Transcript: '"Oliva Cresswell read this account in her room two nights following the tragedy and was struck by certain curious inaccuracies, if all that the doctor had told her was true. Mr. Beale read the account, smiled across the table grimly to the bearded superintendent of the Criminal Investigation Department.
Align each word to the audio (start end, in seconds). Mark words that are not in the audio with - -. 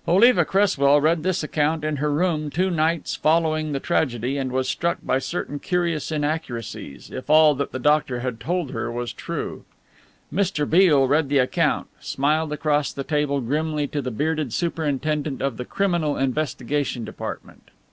'"Oliva 0.06 0.44
Cresswell 0.44 1.00
read 1.00 1.24
this 1.24 1.42
account 1.42 1.82
in 1.82 1.96
her 1.96 2.12
room 2.12 2.48
two 2.48 2.70
nights 2.70 3.16
following 3.16 3.72
the 3.72 3.80
tragedy 3.80 4.36
and 4.38 4.52
was 4.52 4.68
struck 4.68 4.98
by 5.02 5.18
certain 5.18 5.58
curious 5.58 6.12
inaccuracies, 6.12 7.10
if 7.10 7.28
all 7.28 7.56
that 7.56 7.72
the 7.72 7.78
doctor 7.80 8.20
had 8.20 8.38
told 8.38 8.70
her 8.70 8.88
was 8.92 9.12
true. 9.12 9.64
Mr. 10.32 10.64
Beale 10.70 11.08
read 11.08 11.28
the 11.28 11.38
account, 11.38 11.88
smiled 11.98 12.52
across 12.52 12.92
the 12.92 13.02
table 13.02 13.40
grimly 13.40 13.88
to 13.88 14.00
the 14.00 14.12
bearded 14.12 14.52
superintendent 14.52 15.42
of 15.42 15.56
the 15.56 15.64
Criminal 15.64 16.16
Investigation 16.16 17.04
Department. 17.04 17.72